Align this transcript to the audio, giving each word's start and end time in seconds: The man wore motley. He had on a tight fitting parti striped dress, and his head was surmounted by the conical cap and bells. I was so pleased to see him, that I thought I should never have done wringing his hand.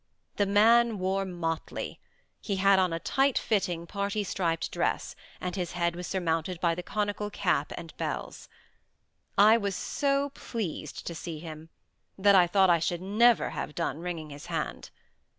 The 0.37 0.47
man 0.47 0.97
wore 0.97 1.25
motley. 1.25 1.99
He 2.41 2.55
had 2.55 2.79
on 2.79 2.91
a 2.91 2.97
tight 2.99 3.37
fitting 3.37 3.85
parti 3.85 4.23
striped 4.23 4.71
dress, 4.71 5.15
and 5.39 5.55
his 5.55 5.73
head 5.73 5.95
was 5.95 6.07
surmounted 6.07 6.59
by 6.59 6.73
the 6.73 6.81
conical 6.81 7.29
cap 7.29 7.71
and 7.77 7.95
bells. 7.97 8.49
I 9.37 9.57
was 9.57 9.75
so 9.75 10.31
pleased 10.31 11.05
to 11.05 11.13
see 11.13 11.37
him, 11.37 11.69
that 12.17 12.33
I 12.33 12.47
thought 12.47 12.71
I 12.71 12.79
should 12.79 13.03
never 13.03 13.51
have 13.51 13.75
done 13.75 13.99
wringing 13.99 14.31
his 14.31 14.47
hand. 14.47 14.89